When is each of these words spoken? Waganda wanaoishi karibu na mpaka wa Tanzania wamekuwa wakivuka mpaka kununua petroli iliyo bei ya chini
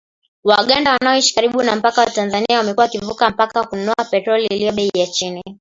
Waganda 0.43 0.91
wanaoishi 0.91 1.35
karibu 1.35 1.63
na 1.63 1.75
mpaka 1.75 2.01
wa 2.01 2.07
Tanzania 2.11 2.57
wamekuwa 2.57 2.83
wakivuka 2.85 3.29
mpaka 3.29 3.63
kununua 3.63 4.05
petroli 4.11 4.45
iliyo 4.45 4.71
bei 4.71 4.91
ya 4.95 5.07
chini 5.07 5.43